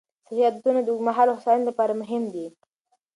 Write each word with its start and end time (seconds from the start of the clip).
صحي 0.27 0.39
عادتونه 0.47 0.79
د 0.83 0.87
اوږدمهاله 0.91 1.31
هوساینې 1.37 1.65
لپاره 1.69 1.93
مهم 2.01 2.23
دي. 2.33 2.45